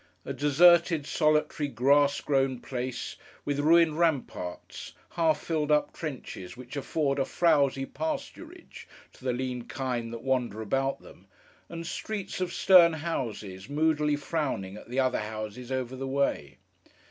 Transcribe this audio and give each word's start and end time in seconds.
A 0.25 0.33
deserted, 0.33 1.05
solitary, 1.05 1.67
grass 1.69 2.21
grown 2.21 2.59
place, 2.59 3.17
with 3.45 3.59
ruined 3.59 3.99
ramparts; 3.99 4.93
half 5.11 5.39
filled 5.39 5.69
up 5.71 5.93
trenches, 5.93 6.57
which 6.57 6.75
afford 6.75 7.19
a 7.19 7.23
frowsy 7.23 7.85
pasturage 7.85 8.87
to 9.13 9.23
the 9.23 9.31
lean 9.31 9.67
kine 9.67 10.09
that 10.09 10.23
wander 10.23 10.59
about 10.59 11.01
them; 11.03 11.27
and 11.69 11.85
streets 11.85 12.41
of 12.41 12.51
stern 12.51 12.93
houses, 12.93 13.69
moodily 13.69 14.15
frowning 14.15 14.75
at 14.75 14.89
the 14.89 14.99
other 14.99 15.19
houses 15.19 15.71
over 15.71 15.95
the 15.95 16.07
way. 16.07 16.57